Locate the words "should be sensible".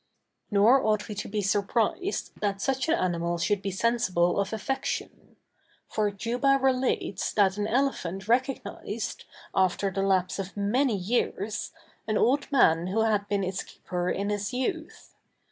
3.37-4.39